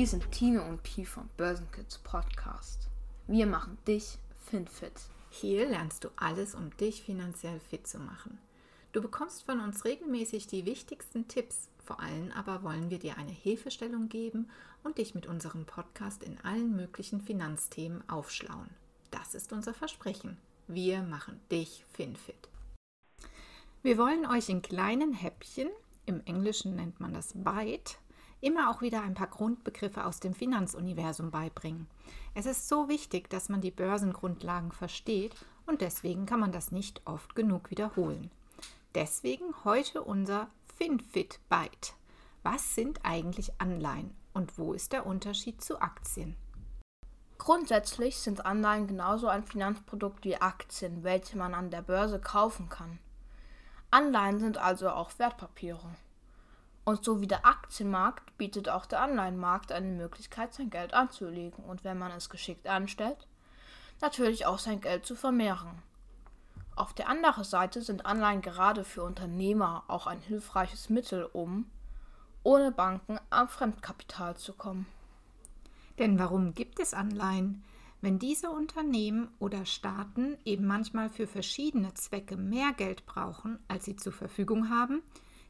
[0.00, 2.88] Hier sind Tine und Pi vom Börsenkids Podcast.
[3.26, 4.16] Wir machen dich
[4.46, 4.94] FinFit.
[5.28, 8.38] Hier lernst du alles, um dich finanziell fit zu machen.
[8.92, 11.68] Du bekommst von uns regelmäßig die wichtigsten Tipps.
[11.84, 14.48] Vor allem aber wollen wir dir eine Hilfestellung geben
[14.84, 18.70] und dich mit unserem Podcast in allen möglichen Finanzthemen aufschlauen.
[19.10, 20.38] Das ist unser Versprechen.
[20.66, 22.48] Wir machen dich FinFit.
[23.82, 25.68] Wir wollen euch in kleinen Häppchen,
[26.06, 27.96] im Englischen nennt man das Bite,
[28.40, 31.86] immer auch wieder ein paar Grundbegriffe aus dem Finanzuniversum beibringen.
[32.34, 35.34] Es ist so wichtig, dass man die Börsengrundlagen versteht
[35.66, 38.30] und deswegen kann man das nicht oft genug wiederholen.
[38.94, 41.94] Deswegen heute unser FinFit Byte.
[42.42, 46.36] Was sind eigentlich Anleihen und wo ist der Unterschied zu Aktien?
[47.38, 52.98] Grundsätzlich sind Anleihen genauso ein Finanzprodukt wie Aktien, welche man an der Börse kaufen kann.
[53.90, 55.88] Anleihen sind also auch Wertpapiere.
[56.90, 61.84] Und so wie der Aktienmarkt bietet auch der Anleihenmarkt eine Möglichkeit, sein Geld anzulegen und
[61.84, 63.28] wenn man es geschickt anstellt,
[64.00, 65.84] natürlich auch sein Geld zu vermehren.
[66.74, 71.70] Auf der anderen Seite sind Anleihen gerade für Unternehmer auch ein hilfreiches Mittel, um
[72.42, 74.86] ohne Banken am Fremdkapital zu kommen.
[76.00, 77.62] Denn warum gibt es Anleihen?
[78.00, 83.94] Wenn diese Unternehmen oder Staaten eben manchmal für verschiedene Zwecke mehr Geld brauchen, als sie
[83.94, 85.04] zur Verfügung haben,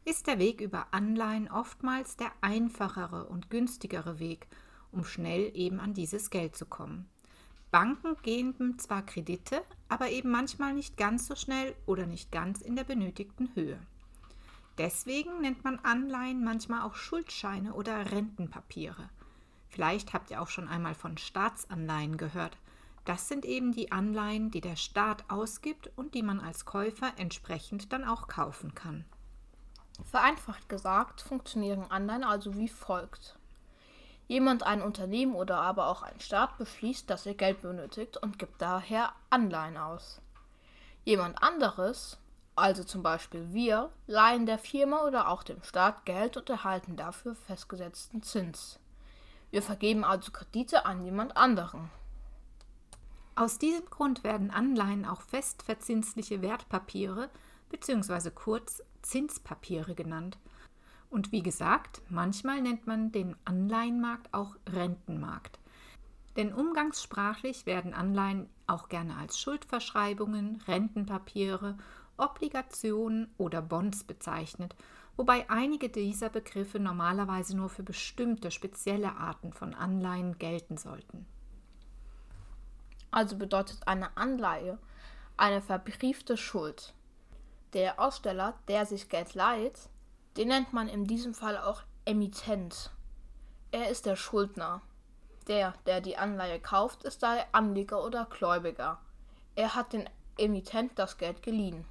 [0.04, 4.46] ist der Weg über Anleihen oftmals der einfachere und günstigere Weg,
[4.92, 7.08] um schnell eben an dieses Geld zu kommen.
[7.70, 12.74] Banken geben zwar Kredite, aber eben manchmal nicht ganz so schnell oder nicht ganz in
[12.74, 13.78] der benötigten Höhe.
[14.78, 19.10] Deswegen nennt man Anleihen manchmal auch Schuldscheine oder Rentenpapiere.
[19.68, 22.56] Vielleicht habt ihr auch schon einmal von Staatsanleihen gehört.
[23.04, 27.92] Das sind eben die Anleihen, die der Staat ausgibt und die man als Käufer entsprechend
[27.92, 29.04] dann auch kaufen kann.
[30.04, 33.36] Vereinfacht gesagt funktionieren Anleihen also wie folgt.
[34.28, 38.62] Jemand, ein Unternehmen oder aber auch ein Staat beschließt, dass er Geld benötigt und gibt
[38.62, 40.20] daher Anleihen aus.
[41.04, 42.16] Jemand anderes,
[42.54, 47.34] also zum Beispiel wir, leihen der Firma oder auch dem Staat Geld und erhalten dafür
[47.34, 48.78] festgesetzten Zins.
[49.50, 51.90] Wir vergeben also Kredite an jemand anderen.
[53.34, 57.30] Aus diesem Grund werden Anleihen auch festverzinsliche Wertpapiere
[57.70, 58.30] bzw.
[58.30, 60.38] kurz Zinspapiere genannt.
[61.08, 65.58] Und wie gesagt, manchmal nennt man den Anleihenmarkt auch Rentenmarkt.
[66.36, 71.76] Denn umgangssprachlich werden Anleihen auch gerne als Schuldverschreibungen, Rentenpapiere,
[72.16, 74.76] Obligationen oder Bonds bezeichnet,
[75.16, 81.26] wobei einige dieser Begriffe normalerweise nur für bestimmte spezielle Arten von Anleihen gelten sollten.
[83.10, 84.78] Also bedeutet eine Anleihe
[85.36, 86.94] eine verbriefte Schuld.
[87.72, 89.78] Der Aussteller, der sich Geld leiht,
[90.36, 92.90] den nennt man in diesem Fall auch Emittent.
[93.70, 94.82] Er ist der Schuldner.
[95.46, 99.00] Der, der die Anleihe kauft, ist der Anleger oder Gläubiger.
[99.54, 101.84] Er hat den Emittent das Geld geliehen.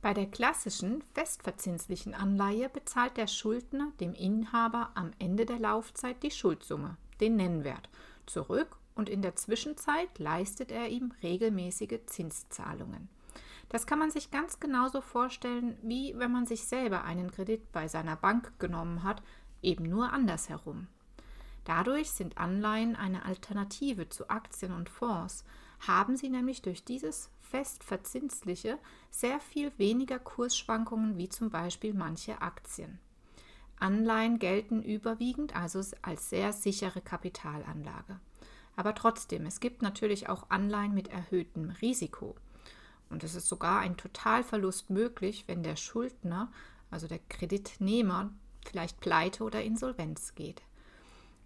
[0.00, 6.30] Bei der klassischen festverzinslichen Anleihe bezahlt der Schuldner dem Inhaber am Ende der Laufzeit die
[6.30, 7.88] Schuldsumme, den Nennwert,
[8.24, 13.08] zurück und in der Zwischenzeit leistet er ihm regelmäßige Zinszahlungen.
[13.68, 17.86] Das kann man sich ganz genauso vorstellen, wie wenn man sich selber einen Kredit bei
[17.88, 19.22] seiner Bank genommen hat,
[19.62, 20.86] eben nur andersherum.
[21.64, 25.44] Dadurch sind Anleihen eine Alternative zu Aktien und Fonds,
[25.86, 28.78] haben sie nämlich durch dieses fest verzinsliche
[29.10, 32.98] sehr viel weniger Kursschwankungen wie zum Beispiel manche Aktien.
[33.78, 38.18] Anleihen gelten überwiegend also als sehr sichere Kapitalanlage.
[38.74, 42.34] Aber trotzdem, es gibt natürlich auch Anleihen mit erhöhtem Risiko.
[43.10, 46.50] Und es ist sogar ein Totalverlust möglich, wenn der Schuldner,
[46.90, 48.30] also der Kreditnehmer,
[48.64, 50.62] vielleicht pleite oder Insolvenz geht.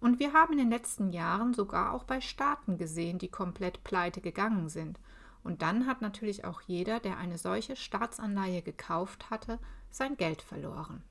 [0.01, 4.19] Und wir haben in den letzten Jahren sogar auch bei Staaten gesehen, die komplett pleite
[4.19, 4.99] gegangen sind.
[5.45, 9.59] Und dann hat natürlich auch jeder, der eine solche Staatsanleihe gekauft hatte,
[9.89, 11.03] sein Geld verloren.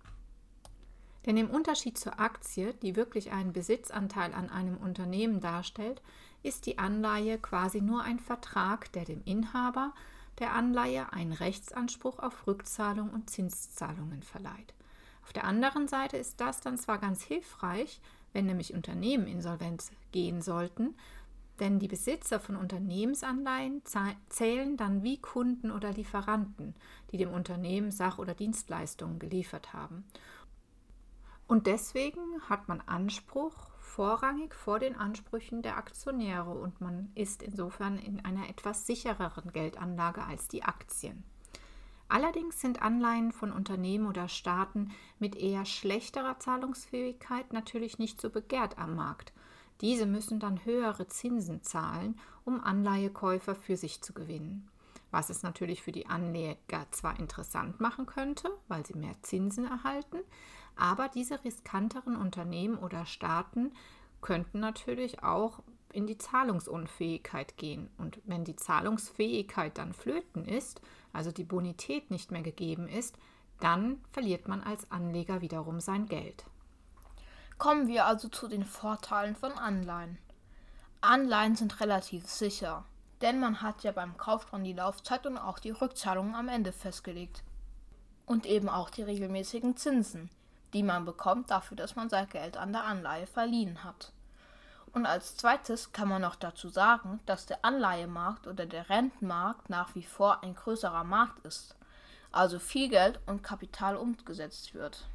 [1.24, 6.02] Denn im Unterschied zur Aktie, die wirklich einen Besitzanteil an einem Unternehmen darstellt,
[6.42, 9.94] ist die Anleihe quasi nur ein Vertrag, der dem Inhaber
[10.38, 14.74] der Anleihe einen Rechtsanspruch auf Rückzahlung und Zinszahlungen verleiht.
[15.22, 18.00] Auf der anderen Seite ist das dann zwar ganz hilfreich,
[18.32, 20.94] wenn nämlich Unternehmen insolvenz gehen sollten,
[21.60, 23.82] denn die Besitzer von Unternehmensanleihen
[24.28, 26.74] zählen dann wie Kunden oder Lieferanten,
[27.12, 30.04] die dem Unternehmen Sach- oder Dienstleistungen geliefert haben.
[31.46, 37.98] Und deswegen hat man Anspruch vorrangig vor den Ansprüchen der Aktionäre und man ist insofern
[37.98, 41.24] in einer etwas sichereren Geldanlage als die Aktien.
[42.08, 48.78] Allerdings sind Anleihen von Unternehmen oder Staaten mit eher schlechterer Zahlungsfähigkeit natürlich nicht so begehrt
[48.78, 49.34] am Markt.
[49.82, 54.70] Diese müssen dann höhere Zinsen zahlen, um Anleihekäufer für sich zu gewinnen.
[55.12, 60.18] Was es natürlich für die Anleger zwar interessant machen könnte, weil sie mehr Zinsen erhalten,
[60.74, 63.72] aber diese riskanteren Unternehmen oder Staaten
[64.20, 65.60] könnten natürlich auch
[65.92, 67.90] in die Zahlungsunfähigkeit gehen.
[67.98, 70.80] Und wenn die Zahlungsfähigkeit dann flöten ist,
[71.12, 73.16] also die Bonität nicht mehr gegeben ist,
[73.60, 76.44] dann verliert man als Anleger wiederum sein Geld.
[77.58, 80.18] Kommen wir also zu den Vorteilen von Anleihen.
[81.00, 82.84] Anleihen sind relativ sicher,
[83.22, 86.72] denn man hat ja beim Kauf schon die Laufzeit und auch die Rückzahlung am Ende
[86.72, 87.42] festgelegt.
[88.26, 90.30] Und eben auch die regelmäßigen Zinsen,
[90.72, 94.12] die man bekommt dafür, dass man sein Geld an der Anleihe verliehen hat.
[94.92, 99.94] Und als zweites kann man noch dazu sagen, dass der Anleihemarkt oder der Rentenmarkt nach
[99.94, 101.76] wie vor ein größerer Markt ist,
[102.30, 105.06] also viel Geld und Kapital umgesetzt wird.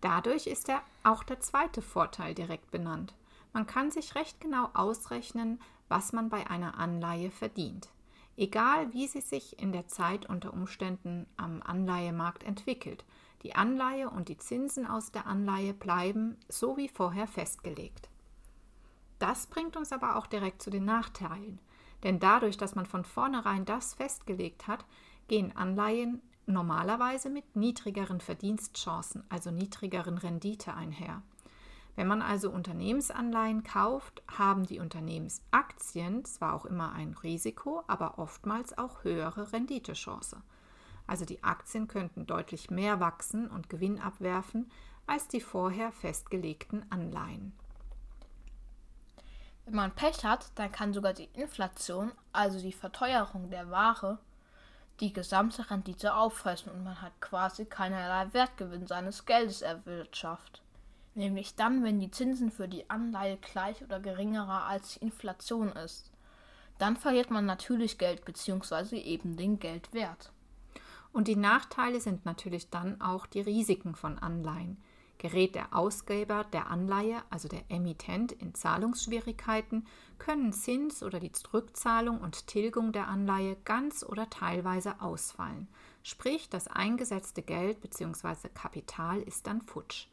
[0.00, 3.14] Dadurch ist er auch der zweite Vorteil direkt benannt.
[3.52, 5.60] Man kann sich recht genau ausrechnen,
[5.90, 7.90] was man bei einer Anleihe verdient.
[8.36, 13.04] Egal wie sie sich in der Zeit unter Umständen am Anleihemarkt entwickelt,
[13.42, 18.08] die Anleihe und die Zinsen aus der Anleihe bleiben so wie vorher festgelegt.
[19.18, 21.58] Das bringt uns aber auch direkt zu den Nachteilen.
[22.02, 24.84] Denn dadurch, dass man von vornherein das festgelegt hat,
[25.28, 31.22] gehen Anleihen normalerweise mit niedrigeren Verdienstchancen, also niedrigeren Rendite einher.
[31.96, 38.78] Wenn man also Unternehmensanleihen kauft, haben die Unternehmensaktien zwar auch immer ein Risiko, aber oftmals
[38.78, 40.40] auch höhere Renditechance.
[41.06, 44.70] Also die Aktien könnten deutlich mehr wachsen und Gewinn abwerfen
[45.06, 47.52] als die vorher festgelegten Anleihen.
[49.64, 54.18] Wenn man Pech hat, dann kann sogar die Inflation, also die Verteuerung der Ware,
[55.00, 60.62] die gesamte Rendite auffressen und man hat quasi keinerlei Wertgewinn seines Geldes erwirtschaftet.
[61.20, 66.10] Nämlich dann, wenn die Zinsen für die Anleihe gleich oder geringerer als die Inflation ist.
[66.78, 68.96] Dann verliert man natürlich Geld bzw.
[68.96, 70.32] eben den Geldwert.
[71.12, 74.78] Und die Nachteile sind natürlich dann auch die Risiken von Anleihen.
[75.18, 79.86] Gerät der Ausgeber der Anleihe, also der Emittent, in Zahlungsschwierigkeiten,
[80.16, 85.68] können Zins oder die Rückzahlung und Tilgung der Anleihe ganz oder teilweise ausfallen.
[86.02, 88.48] Sprich, das eingesetzte Geld bzw.
[88.54, 90.06] Kapital ist dann futsch.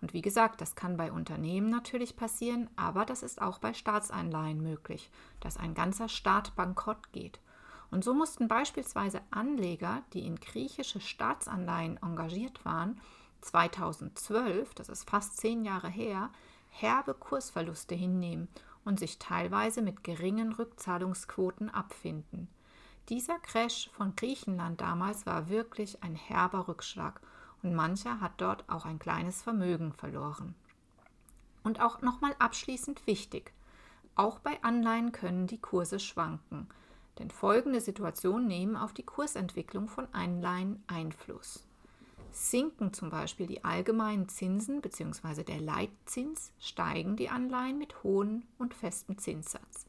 [0.00, 4.62] Und wie gesagt, das kann bei Unternehmen natürlich passieren, aber das ist auch bei Staatsanleihen
[4.62, 5.10] möglich,
[5.40, 7.40] dass ein ganzer Staat bankrott geht.
[7.90, 13.00] Und so mussten beispielsweise Anleger, die in griechische Staatsanleihen engagiert waren,
[13.40, 16.30] 2012, das ist fast zehn Jahre her,
[16.68, 18.48] herbe Kursverluste hinnehmen
[18.84, 22.48] und sich teilweise mit geringen Rückzahlungsquoten abfinden.
[23.08, 27.20] Dieser Crash von Griechenland damals war wirklich ein herber Rückschlag
[27.62, 30.54] und mancher hat dort auch ein kleines Vermögen verloren.
[31.62, 33.52] Und auch nochmal abschließend wichtig,
[34.14, 36.68] auch bei Anleihen können die Kurse schwanken,
[37.18, 41.66] denn folgende Situationen nehmen auf die Kursentwicklung von Anleihen Einfluss.
[42.32, 45.42] Sinken zum Beispiel die allgemeinen Zinsen bzw.
[45.42, 49.86] der Leitzins, steigen die Anleihen mit hohem und festem Zinssatz.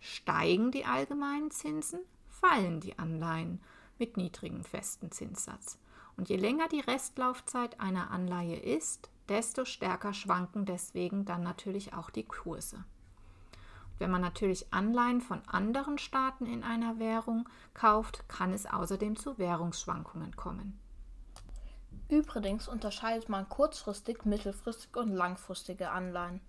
[0.00, 3.60] Steigen die allgemeinen Zinsen, fallen die Anleihen
[3.98, 5.78] mit niedrigem festen Zinssatz.
[6.18, 12.10] Und je länger die Restlaufzeit einer Anleihe ist, desto stärker schwanken deswegen dann natürlich auch
[12.10, 12.84] die Kurse.
[13.98, 19.38] Wenn man natürlich Anleihen von anderen Staaten in einer Währung kauft, kann es außerdem zu
[19.38, 20.78] Währungsschwankungen kommen.
[22.08, 26.40] Übrigens unterscheidet man kurzfristig, mittelfristige und langfristige Anleihen.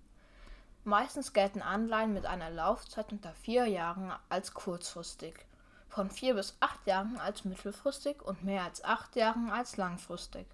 [0.82, 5.46] Meistens gelten Anleihen mit einer Laufzeit unter vier Jahren als kurzfristig,
[5.90, 10.46] von vier bis acht Jahren als mittelfristig und mehr als acht Jahren als langfristig.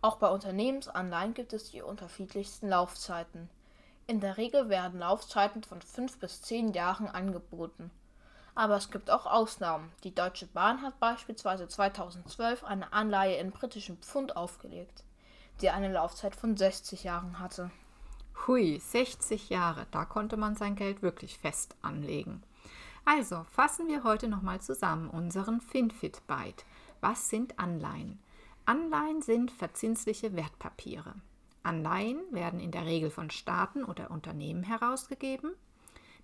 [0.00, 3.48] Auch bei Unternehmensanleihen gibt es die unterschiedlichsten Laufzeiten.
[4.06, 7.90] In der Regel werden Laufzeiten von fünf bis zehn Jahren angeboten.
[8.54, 9.92] Aber es gibt auch Ausnahmen.
[10.04, 15.04] Die Deutsche Bahn hat beispielsweise 2012 eine Anleihe in britischen Pfund aufgelegt,
[15.60, 17.70] die eine Laufzeit von 60 Jahren hatte.
[18.46, 22.42] Hui, 60 Jahre, da konnte man sein Geld wirklich fest anlegen.
[23.04, 26.64] Also fassen wir heute nochmal zusammen unseren FinFit-Byte.
[27.00, 28.18] Was sind Anleihen?
[28.64, 31.14] Anleihen sind verzinsliche Wertpapiere.
[31.62, 35.52] Anleihen werden in der Regel von Staaten oder Unternehmen herausgegeben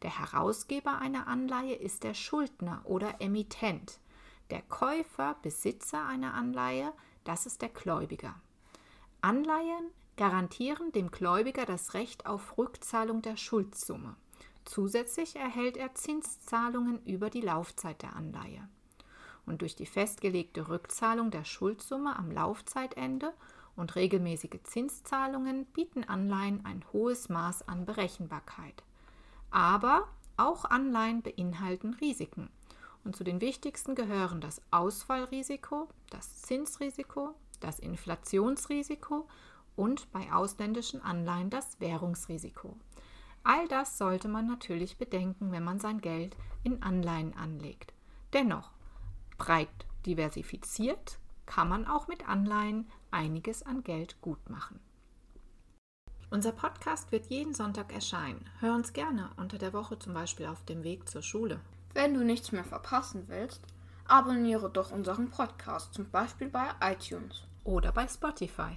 [0.02, 3.98] der Herausgeber einer Anleihe ist der Schuldner oder Emittent.
[4.50, 6.92] Der Käufer, Besitzer einer Anleihe,
[7.24, 8.34] das ist der Gläubiger.
[9.20, 14.14] Anleihen garantieren dem Gläubiger das Recht auf Rückzahlung der Schuldsumme.
[14.68, 18.68] Zusätzlich erhält er Zinszahlungen über die Laufzeit der Anleihe.
[19.46, 23.32] Und durch die festgelegte Rückzahlung der Schuldsumme am Laufzeitende
[23.76, 28.84] und regelmäßige Zinszahlungen bieten Anleihen ein hohes Maß an Berechenbarkeit.
[29.50, 30.06] Aber
[30.36, 32.50] auch Anleihen beinhalten Risiken.
[33.04, 39.26] Und zu den wichtigsten gehören das Ausfallrisiko, das Zinsrisiko, das Inflationsrisiko
[39.76, 42.76] und bei ausländischen Anleihen das Währungsrisiko.
[43.48, 47.94] All das sollte man natürlich bedenken, wenn man sein Geld in Anleihen anlegt.
[48.34, 48.72] Dennoch,
[49.38, 54.80] breit diversifiziert kann man auch mit Anleihen einiges an Geld gut machen.
[56.28, 58.44] Unser Podcast wird jeden Sonntag erscheinen.
[58.60, 61.58] Hör uns gerne unter der Woche zum Beispiel auf dem Weg zur Schule.
[61.94, 63.62] Wenn du nichts mehr verpassen willst,
[64.06, 68.76] abonniere doch unseren Podcast, zum Beispiel bei iTunes oder bei Spotify.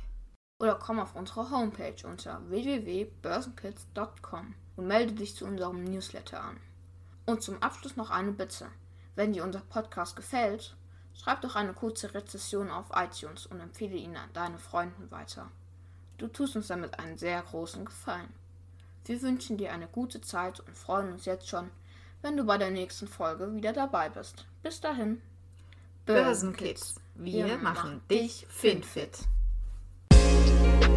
[0.62, 6.58] Oder komm auf unsere Homepage unter www.börsenkids.com und melde dich zu unserem Newsletter an.
[7.26, 8.68] Und zum Abschluss noch eine Bitte.
[9.16, 10.76] Wenn dir unser Podcast gefällt,
[11.16, 15.50] schreib doch eine kurze Rezession auf iTunes und empfehle ihn an deine Freunden weiter.
[16.20, 18.32] Du tust uns damit einen sehr großen Gefallen.
[19.06, 21.72] Wir wünschen dir eine gute Zeit und freuen uns jetzt schon,
[22.22, 24.46] wenn du bei der nächsten Folge wieder dabei bist.
[24.62, 25.24] Bis dahin.
[26.06, 29.26] Börsenkids, wir, wir machen dich finfit.
[30.44, 30.91] Thank you.